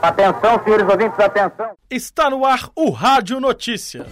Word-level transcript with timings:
Atenção, 0.00 0.62
senhores 0.62 0.88
ouvintes, 0.88 1.18
atenção. 1.18 1.76
Está 1.90 2.30
no 2.30 2.44
ar 2.44 2.70
o 2.76 2.90
Rádio 2.90 3.40
Notícia. 3.40 4.06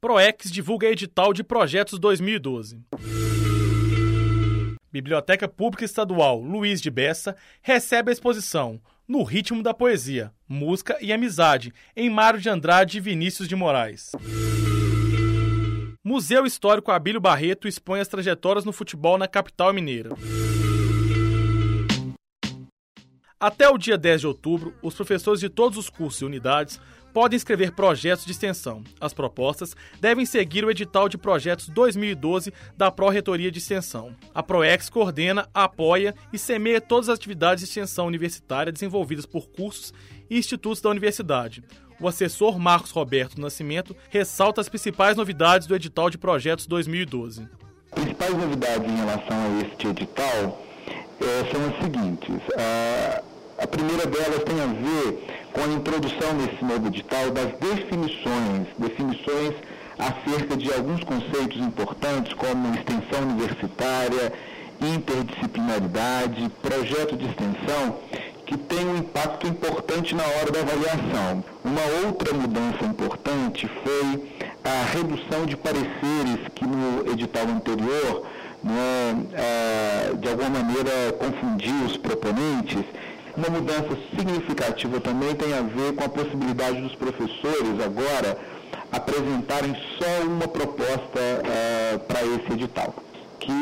Proex 0.00 0.50
divulga 0.50 0.86
edital 0.86 1.34
de 1.34 1.44
projetos 1.44 1.98
2012. 1.98 2.80
Biblioteca 4.90 5.46
Pública 5.46 5.84
Estadual 5.84 6.40
Luiz 6.40 6.80
de 6.80 6.90
Bessa 6.90 7.36
recebe 7.60 8.10
a 8.10 8.12
exposição 8.14 8.80
No 9.06 9.22
Ritmo 9.22 9.62
da 9.62 9.74
Poesia, 9.74 10.32
Música 10.48 10.96
e 11.02 11.12
Amizade, 11.12 11.74
em 11.94 12.08
Mário 12.08 12.40
de 12.40 12.48
Andrade 12.48 12.96
e 12.96 13.00
Vinícius 13.02 13.46
de 13.46 13.54
Moraes. 13.54 14.12
Museu 16.08 16.46
Histórico 16.46 16.92
Abílio 16.92 17.20
Barreto 17.20 17.66
expõe 17.66 17.98
as 17.98 18.06
trajetórias 18.06 18.64
no 18.64 18.72
futebol 18.72 19.18
na 19.18 19.26
capital 19.26 19.72
mineira. 19.72 20.10
Até 23.40 23.68
o 23.68 23.76
dia 23.76 23.98
10 23.98 24.20
de 24.20 24.26
outubro, 24.28 24.72
os 24.80 24.94
professores 24.94 25.40
de 25.40 25.48
todos 25.48 25.76
os 25.76 25.90
cursos 25.90 26.22
e 26.22 26.24
unidades 26.24 26.80
podem 27.12 27.36
escrever 27.36 27.72
projetos 27.72 28.24
de 28.24 28.30
extensão. 28.30 28.84
As 29.00 29.12
propostas 29.12 29.74
devem 30.00 30.24
seguir 30.24 30.64
o 30.64 30.70
edital 30.70 31.08
de 31.08 31.18
projetos 31.18 31.68
2012 31.70 32.52
da 32.76 32.88
Pró-Reitoria 32.88 33.50
de 33.50 33.58
Extensão. 33.58 34.14
A 34.32 34.44
PROEX 34.44 34.88
coordena, 34.88 35.48
apoia 35.52 36.14
e 36.32 36.38
semeia 36.38 36.80
todas 36.80 37.08
as 37.08 37.18
atividades 37.18 37.64
de 37.64 37.68
extensão 37.68 38.06
universitária 38.06 38.72
desenvolvidas 38.72 39.26
por 39.26 39.48
cursos 39.48 39.92
e 40.30 40.38
institutos 40.38 40.80
da 40.80 40.88
universidade. 40.88 41.64
O 41.98 42.06
assessor 42.06 42.58
Marcos 42.58 42.90
Roberto 42.90 43.40
Nascimento 43.40 43.96
ressalta 44.10 44.60
as 44.60 44.68
principais 44.68 45.16
novidades 45.16 45.66
do 45.66 45.74
edital 45.74 46.10
de 46.10 46.18
projetos 46.18 46.66
2012. 46.66 47.48
As 47.90 48.02
principais 48.02 48.34
novidades 48.34 48.90
em 48.90 48.96
relação 48.96 49.36
a 49.36 49.66
este 49.66 49.88
edital 49.88 50.62
é, 51.20 51.50
são 51.50 51.66
as 51.66 51.82
seguintes. 51.82 52.36
A, 52.58 53.22
a 53.62 53.66
primeira 53.66 54.06
delas 54.06 54.44
tem 54.44 54.60
a 54.60 54.66
ver 54.66 55.36
com 55.52 55.60
a 55.62 55.68
introdução 55.68 56.34
nesse 56.34 56.62
novo 56.62 56.88
edital 56.88 57.30
das 57.30 57.52
definições, 57.58 58.68
definições 58.78 59.54
acerca 59.98 60.54
de 60.54 60.70
alguns 60.74 61.02
conceitos 61.02 61.56
importantes 61.56 62.34
como 62.34 62.74
extensão 62.74 63.22
universitária, 63.22 64.32
interdisciplinaridade, 64.82 66.50
projeto 66.60 67.16
de 67.16 67.24
extensão, 67.24 67.98
que 68.46 68.56
tem 68.56 68.86
um 68.86 68.98
impacto 68.98 69.46
importante 69.46 70.14
na 70.14 70.22
hora 70.22 70.52
da 70.52 70.60
avaliação. 70.60 71.44
Uma 71.64 72.06
outra 72.06 72.32
mudança 72.32 72.84
importante 72.84 73.68
foi 73.82 74.22
a 74.64 74.84
redução 74.92 75.44
de 75.44 75.56
pareceres 75.56 76.46
que 76.54 76.64
no 76.64 77.12
edital 77.12 77.44
anterior 77.48 78.24
né, 78.62 79.26
é, 79.34 80.14
de 80.14 80.28
alguma 80.28 80.50
maneira 80.50 81.12
confundir 81.18 81.74
os 81.84 81.96
proponentes. 81.96 82.84
Uma 83.36 83.48
mudança 83.50 83.98
significativa 84.16 85.00
também 85.00 85.34
tem 85.34 85.52
a 85.52 85.62
ver 85.62 85.94
com 85.94 86.04
a 86.04 86.08
possibilidade 86.08 86.80
dos 86.80 86.94
professores 86.94 87.80
agora 87.84 88.38
apresentarem 88.92 89.76
só 89.98 90.24
uma 90.24 90.48
proposta 90.48 91.18
é, 91.18 91.98
para 91.98 92.22
esse 92.22 92.52
edital. 92.52 92.94
Que 93.40 93.52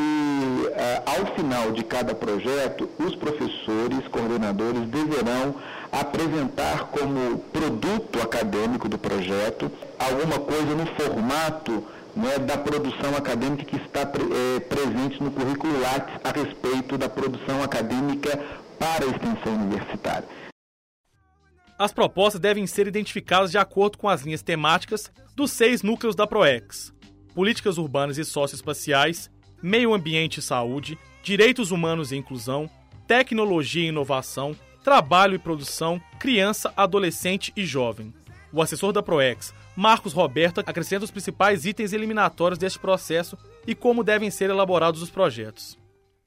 ao 1.07 1.35
final 1.35 1.73
de 1.73 1.85
cada 1.85 2.15
projeto, 2.15 2.89
os 2.99 3.15
professores, 3.15 4.07
coordenadores 4.09 4.87
deverão 4.89 5.55
apresentar 5.93 6.87
como 6.87 7.39
produto 7.53 8.21
acadêmico 8.21 8.89
do 8.89 8.99
projeto 8.99 9.71
alguma 9.99 10.39
coisa 10.41 10.75
no 10.75 10.87
formato 10.97 11.85
né, 12.17 12.39
da 12.39 12.57
produção 12.57 13.17
acadêmica 13.17 13.65
que 13.65 13.77
está 13.77 14.01
é, 14.01 14.61
presente 14.61 15.23
no 15.23 15.31
currículo 15.31 15.81
Lattes 15.81 16.15
a 16.23 16.31
respeito 16.31 16.97
da 16.97 17.09
produção 17.09 17.63
acadêmica 17.63 18.39
para 18.79 19.05
a 19.05 19.09
extensão 19.09 19.55
universitária. 19.55 20.29
As 21.79 21.93
propostas 21.93 22.41
devem 22.41 22.67
ser 22.67 22.87
identificadas 22.87 23.51
de 23.51 23.59
acordo 23.59 23.99
com 23.99 24.09
as 24.09 24.23
linhas 24.23 24.43
temáticas 24.43 25.11
dos 25.35 25.51
seis 25.51 25.83
núcleos 25.83 26.15
da 26.15 26.27
PROEX: 26.27 26.93
políticas 27.35 27.79
urbanas 27.79 28.17
e 28.17 28.25
socioespaciais, 28.25 29.29
meio 29.65 29.95
ambiente 29.95 30.41
e 30.41 30.43
saúde, 30.43 30.99
direitos 31.23 31.71
humanos 31.71 32.13
e 32.13 32.17
inclusão, 32.17 32.69
tecnologia 33.07 33.85
e 33.85 33.89
inovação, 33.89 34.55
trabalho 34.85 35.37
e 35.37 35.39
produção, 35.39 35.99
criança, 36.19 36.71
adolescente 36.77 37.51
e 37.57 37.65
jovem. 37.65 38.13
O 38.53 38.61
assessor 38.61 38.93
da 38.93 39.03
PROEX, 39.03 39.55
Marcos 39.75 40.13
Roberto, 40.13 40.61
acrescenta 40.61 41.07
os 41.07 41.11
principais 41.11 41.65
itens 41.65 41.95
eliminatórios 41.95 42.59
deste 42.59 42.79
processo 42.79 43.39
e 43.67 43.75
como 43.75 44.05
devem 44.05 44.31
ser 44.31 44.51
elaborados 44.51 45.01
os 45.01 45.09
projetos. 45.09 45.79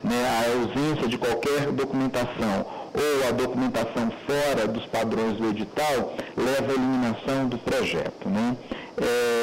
Né, 0.03 0.27
a 0.27 0.59
ausência 0.59 1.07
de 1.07 1.17
qualquer 1.19 1.71
documentação 1.71 2.65
ou 2.91 3.27
a 3.27 3.31
documentação 3.31 4.11
fora 4.25 4.67
dos 4.67 4.85
padrões 4.87 5.37
do 5.37 5.49
edital 5.49 6.15
leva 6.35 6.71
à 6.71 6.75
eliminação 6.75 7.47
do 7.47 7.59
projeto. 7.59 8.27
Né? 8.29 8.57
É, 8.97 9.36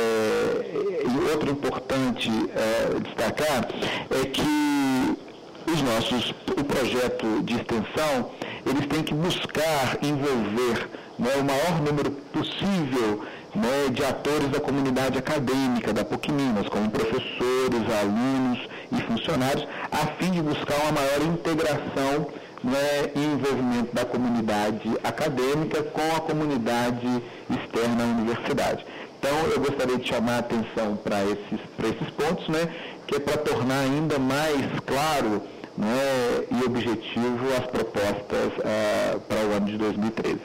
outro 1.34 1.50
importante 1.50 2.30
é, 2.30 3.00
destacar 3.00 3.68
é 4.10 4.26
que 4.26 5.70
os 5.70 5.82
nossos, 5.82 6.34
o 6.56 6.64
projeto 6.64 7.42
de 7.42 7.54
extensão, 7.54 8.30
eles 8.64 8.86
têm 8.86 9.02
que 9.02 9.14
buscar 9.14 9.98
envolver 10.02 10.88
né, 11.18 11.30
o 11.40 11.44
maior 11.44 11.82
número 11.82 12.10
possível 12.32 13.24
né, 13.54 13.88
de 13.90 14.04
atores 14.04 14.48
da 14.48 14.60
comunidade 14.60 15.18
acadêmica 15.18 15.92
da 15.92 16.04
PUC 16.04 16.30
Minas, 16.30 16.68
como 16.68 16.90
professores, 16.90 17.82
alunos 18.00 18.60
e 18.92 19.02
funcionários, 19.02 19.66
a 19.90 20.06
fim 20.18 20.30
de 20.30 20.42
buscar 20.42 20.76
uma 20.82 20.92
maior 20.92 21.22
integração 21.22 22.26
né, 22.62 23.10
e 23.14 23.24
envolvimento 23.24 23.94
da 23.94 24.04
comunidade 24.04 24.90
acadêmica 25.02 25.82
com 25.82 26.16
a 26.16 26.20
comunidade 26.20 27.22
externa 27.50 28.04
à 28.04 28.06
universidade. 28.06 28.84
Então, 29.24 29.46
eu 29.46 29.58
gostaria 29.58 29.96
de 29.96 30.06
chamar 30.06 30.34
a 30.34 30.38
atenção 30.40 30.98
para 30.98 31.24
esses, 31.24 31.58
esses 31.82 32.10
pontos, 32.10 32.46
né, 32.46 32.66
que 33.06 33.14
é 33.14 33.18
para 33.18 33.38
tornar 33.38 33.80
ainda 33.80 34.18
mais 34.18 34.60
claro 34.84 35.42
né, 35.78 36.44
e 36.50 36.62
objetivo 36.62 37.50
as 37.56 37.66
propostas 37.68 38.52
uh, 38.58 39.18
para 39.20 39.46
o 39.46 39.52
ano 39.52 39.64
de 39.64 39.78
2013. 39.78 40.38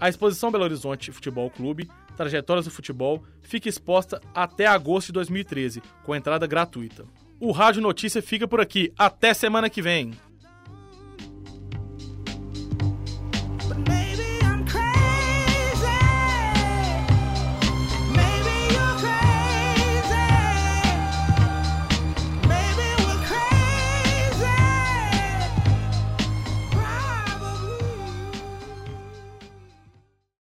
A 0.00 0.08
exposição 0.08 0.50
Belo 0.50 0.64
Horizonte 0.64 1.12
Futebol 1.12 1.50
Clube, 1.50 1.88
Trajetórias 2.16 2.66
do 2.66 2.70
Futebol, 2.70 3.22
fica 3.42 3.68
exposta 3.68 4.20
até 4.34 4.66
agosto 4.66 5.08
de 5.08 5.14
2013, 5.14 5.82
com 6.04 6.14
entrada 6.14 6.46
gratuita. 6.46 7.04
O 7.40 7.52
Rádio 7.52 7.82
Notícia 7.82 8.22
fica 8.22 8.46
por 8.46 8.60
aqui. 8.60 8.92
Até 8.96 9.34
semana 9.34 9.68
que 9.68 9.82
vem. 9.82 10.12